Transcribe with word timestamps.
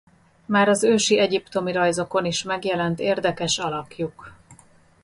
Már 0.45 0.67
az 0.69 0.83
ősi 0.83 1.17
egyiptomi 1.19 1.71
rajzokon 1.71 2.25
is 2.25 2.43
megjelent 2.43 2.99
érdekes 2.99 3.57
alakjuk. 3.59 4.33